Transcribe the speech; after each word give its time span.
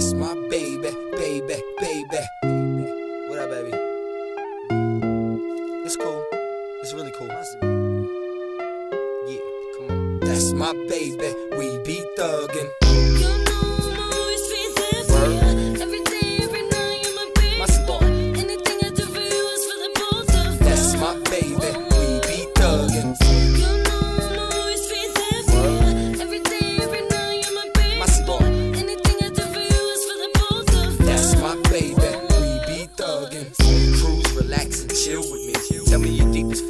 That's 0.00 0.14
my 0.14 0.34
baby, 0.48 0.96
baby, 1.12 1.62
baby. 1.78 2.22
What 3.28 3.38
up, 3.38 3.50
baby? 3.50 3.70
It's 5.84 5.96
cool. 5.96 6.24
It's 6.80 6.94
really 6.94 7.10
cool. 7.10 7.28
Yeah, 9.28 9.40
come 9.76 9.90
on. 9.90 10.20
That's 10.20 10.52
my 10.54 10.72
baby. 10.88 11.34
We 11.58 11.82
be 11.84 12.02
thuggin'. 12.16 12.89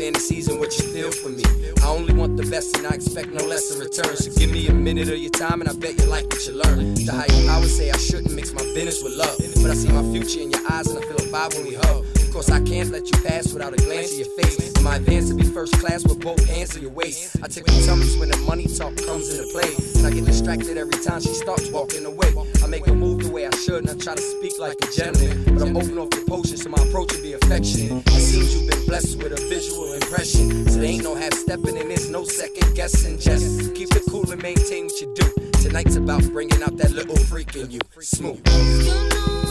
Fantasies 0.00 0.48
and 0.48 0.58
what 0.58 0.78
you 0.78 0.84
feel 0.84 1.12
for 1.12 1.28
me. 1.28 1.44
I 1.82 1.88
only 1.88 2.14
want 2.14 2.38
the 2.38 2.44
best 2.44 2.74
and 2.78 2.86
I 2.86 2.90
expect 2.90 3.28
no 3.34 3.44
less 3.44 3.70
in 3.70 3.78
return. 3.78 4.16
So 4.16 4.30
give 4.32 4.50
me 4.50 4.66
a 4.68 4.72
minute 4.72 5.08
of 5.10 5.18
your 5.18 5.30
time 5.30 5.60
and 5.60 5.68
I 5.68 5.74
bet 5.74 6.00
you 6.00 6.06
like 6.06 6.24
what 6.32 6.46
you 6.46 6.54
learn. 6.54 6.94
The 6.94 7.12
higher 7.12 7.46
power 7.46 7.66
say 7.66 7.90
I 7.90 7.98
shouldn't 7.98 8.34
mix 8.34 8.54
my 8.54 8.62
business 8.72 9.02
with 9.02 9.12
love. 9.12 9.36
But 9.62 9.70
I 9.70 9.74
see 9.74 9.92
my 9.92 10.02
future 10.10 10.40
in 10.40 10.52
your 10.52 10.62
eyes 10.72 10.86
and 10.86 11.04
I 11.04 11.06
feel 11.06 11.16
a 11.16 11.28
vibe 11.28 11.54
when 11.54 11.66
we 11.66 11.74
hug. 11.74 12.19
Of 12.30 12.34
course, 12.34 12.50
I 12.50 12.62
can't 12.62 12.92
let 12.92 13.10
you 13.10 13.20
pass 13.24 13.52
without 13.52 13.72
a 13.72 13.76
glance 13.76 14.12
of 14.12 14.18
your 14.18 14.28
face. 14.38 14.78
In 14.78 14.84
my 14.84 14.94
advance 14.94 15.30
to 15.30 15.34
be 15.34 15.42
first 15.42 15.76
class 15.80 16.04
with 16.04 16.20
both 16.20 16.38
hands 16.46 16.70
to 16.74 16.80
your 16.80 16.92
waist. 16.92 17.36
I 17.42 17.48
take 17.48 17.64
the 17.64 17.84
tumbles 17.84 18.16
when 18.18 18.28
the 18.28 18.36
money 18.46 18.68
talk 18.68 18.94
comes 18.98 19.34
into 19.34 19.50
play. 19.50 19.74
And 19.96 20.06
I 20.06 20.10
get 20.14 20.26
distracted 20.26 20.78
every 20.78 21.02
time 21.02 21.20
she 21.22 21.34
starts 21.34 21.68
walking 21.72 22.06
away. 22.06 22.32
I 22.62 22.68
make 22.68 22.86
her 22.86 22.94
move 22.94 23.24
the 23.24 23.32
way 23.32 23.48
I 23.48 23.56
should 23.56 23.82
and 23.82 23.90
I 23.90 23.94
try 23.94 24.14
to 24.14 24.22
speak 24.22 24.60
like 24.60 24.76
a 24.80 24.92
gentleman. 24.92 25.42
But 25.42 25.66
I'm 25.66 25.76
open 25.76 25.98
off 25.98 26.10
the 26.10 26.24
potion, 26.28 26.56
so 26.56 26.70
my 26.70 26.80
approach 26.80 27.12
will 27.12 27.22
be 27.22 27.32
affectionate. 27.32 28.06
It 28.06 28.22
seems 28.22 28.54
you've 28.54 28.70
been 28.70 28.86
blessed 28.86 29.18
with 29.18 29.32
a 29.32 29.48
visual 29.50 29.92
impression. 29.92 30.70
So 30.70 30.78
there 30.78 30.84
ain't 30.84 31.02
no 31.02 31.16
half 31.16 31.34
stepping 31.34 31.76
and 31.78 31.90
there's 31.90 32.10
no 32.10 32.22
second 32.22 32.76
guessing. 32.76 33.18
Just 33.18 33.74
keep 33.74 33.90
it 33.90 34.04
cool 34.08 34.30
and 34.30 34.40
maintain 34.40 34.86
what 34.86 35.00
you 35.00 35.12
do. 35.16 35.50
Tonight's 35.66 35.96
about 35.96 36.22
bringing 36.30 36.62
out 36.62 36.76
that 36.76 36.92
little 36.92 37.16
freak 37.26 37.56
in 37.56 37.72
you. 37.72 37.80
Smooth. 37.98 39.49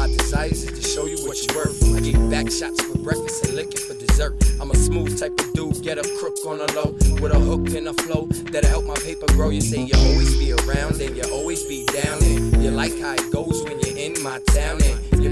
My 0.00 0.06
desires 0.06 0.64
is 0.64 0.72
to 0.72 0.80
show 0.80 1.04
you 1.04 1.18
what 1.28 1.36
you're 1.44 1.56
worth. 1.56 1.76
I 1.94 2.00
get 2.00 2.16
back 2.30 2.50
shots 2.50 2.80
for 2.80 2.96
breakfast 3.00 3.44
and 3.44 3.54
liquor 3.54 3.76
for 3.76 3.92
dessert. 3.92 4.32
I'm 4.58 4.70
a 4.70 4.74
smooth 4.74 5.20
type 5.20 5.38
of 5.38 5.52
dude, 5.52 5.82
get 5.82 5.98
up 5.98 6.06
crook 6.18 6.36
on 6.46 6.56
the 6.56 6.72
low 6.72 6.96
with 7.20 7.32
a 7.32 7.38
hook 7.38 7.68
and 7.76 7.86
a 7.86 7.92
flow 7.92 8.24
that'll 8.50 8.70
help 8.70 8.86
my 8.86 8.94
paper 8.94 9.26
grow. 9.36 9.50
You 9.50 9.60
say 9.60 9.82
you 9.82 9.92
always 9.94 10.34
be 10.38 10.54
around 10.54 10.98
and 11.02 11.14
you 11.14 11.22
always 11.30 11.64
be 11.64 11.84
down 11.84 12.16
and 12.22 12.64
you 12.64 12.70
like 12.70 12.98
how 12.98 13.12
it 13.12 13.30
goes 13.30 13.62
when 13.62 13.78
you're 13.80 13.98
in 13.98 14.22
my 14.22 14.38
town 14.56 14.79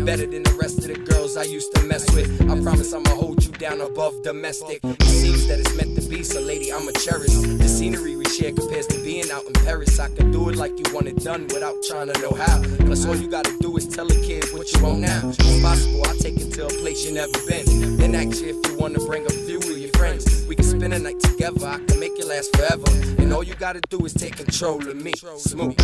better 0.09 0.27
than 0.27 0.43
the 0.43 0.55
rest 0.55 0.79
of 0.79 0.87
the 0.87 0.97
girls 1.13 1.37
I 1.37 1.43
used 1.43 1.71
to 1.75 1.83
mess 1.85 2.11
with. 2.15 2.31
I 2.41 2.59
promise 2.63 2.95
I'ma 2.95 3.11
hold 3.11 3.45
you 3.45 3.53
down 3.53 3.83
above 3.83 4.23
domestic. 4.23 4.81
It 4.83 5.03
seems 5.03 5.47
that 5.49 5.61
it's 5.61 5.77
meant 5.77 6.01
to 6.01 6.09
be, 6.09 6.23
so 6.23 6.41
lady 6.41 6.73
I'ma 6.73 6.93
cherish 6.93 7.35
the 7.35 7.69
scenery 7.69 8.17
we 8.17 8.25
share 8.25 8.53
compares 8.53 8.87
to 8.87 9.05
being 9.05 9.31
out 9.31 9.45
in 9.45 9.53
Paris. 9.53 10.01
I 10.01 10.09
can 10.09 10.33
do 10.33 10.49
it 10.49 10.57
like 10.57 10.73
you 10.81 10.95
want 10.95 11.09
it 11.09 11.17
done 11.17 11.43
without 11.53 11.75
trying 11.87 12.11
to 12.11 12.19
know 12.23 12.33
how. 12.33 12.57
Plus 12.87 13.05
all 13.05 13.17
you 13.17 13.29
gotta 13.29 13.55
do 13.61 13.77
is 13.77 13.87
tell 13.87 14.11
a 14.11 14.19
kid 14.25 14.47
what 14.55 14.73
you 14.73 14.83
want 14.83 15.01
now. 15.01 15.21
It's 15.29 15.61
possible 15.61 16.03
I'll 16.07 16.17
take 16.17 16.41
it 16.41 16.55
to 16.55 16.65
a 16.65 16.71
place 16.81 17.05
you 17.05 17.13
never 17.13 17.39
been. 17.47 17.99
Then 17.99 18.15
ask 18.15 18.41
you 18.41 18.57
if 18.57 18.61
you 18.67 18.79
wanna 18.79 19.01
bring 19.01 19.27
a 19.27 19.35
few 19.45 19.59
of 19.59 19.77
your 19.77 19.93
friends. 19.93 20.25
We 20.47 20.57
can 20.57 20.65
spend 20.65 20.95
a 20.95 20.99
night 20.99 21.21
together. 21.21 21.67
I 21.67 21.85
can 21.85 22.01
make 22.01 22.19
it 22.19 22.27
last 22.27 22.57
forever. 22.57 22.89
And 23.21 23.31
all 23.31 23.43
you 23.43 23.57
gotta 23.57 23.83
do 23.91 24.03
is 24.07 24.15
take 24.15 24.39
control 24.39 24.81
of 24.89 24.97
me. 24.97 25.13
Smooth. 25.37 25.77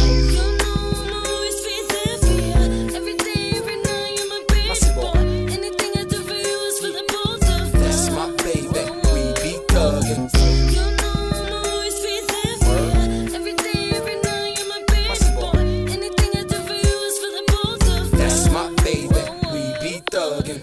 Thuggin'. 20.14 20.60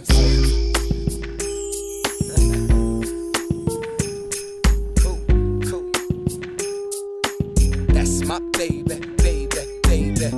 my 8.27 8.39
baby, 8.53 8.95
baby, 9.17 9.63
baby. 9.83 10.29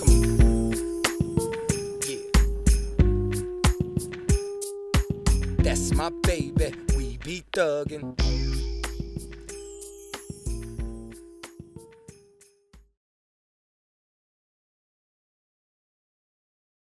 Come 0.00 0.40
on. 0.40 0.72
Yeah. 2.08 2.18
That's 5.58 5.92
my 5.94 6.10
baby. 6.24 6.74
We 6.96 7.18
be 7.18 7.44
thuggin'. 7.52 8.61